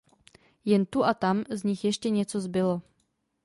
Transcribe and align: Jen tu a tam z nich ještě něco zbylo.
Jen 0.69 0.85
tu 0.87 1.03
a 1.03 1.13
tam 1.13 1.43
z 1.49 1.63
nich 1.63 1.83
ještě 1.85 2.09
něco 2.09 2.41
zbylo. 2.41 2.81